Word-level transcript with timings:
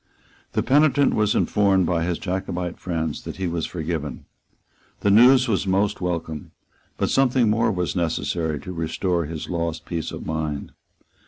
The 0.53 0.63
penitent 0.63 1.13
was 1.13 1.35
informed 1.35 1.85
by 1.85 2.03
his 2.03 2.17
Jacobite 2.17 2.79
friends 2.79 3.23
that 3.23 3.35
he 3.35 3.45
was 3.45 3.67
forgiven. 3.67 4.25
The 5.01 5.11
news 5.11 5.47
was 5.47 5.67
most 5.67 6.01
welcome; 6.01 6.53
but 6.97 7.11
something 7.11 7.51
more 7.51 7.71
was 7.71 7.95
necessary 7.95 8.59
to 8.61 8.73
restore 8.73 9.25
his 9.25 9.47
lost 9.47 9.85
peace 9.85 10.11
of 10.11 10.25
mind. 10.25 10.71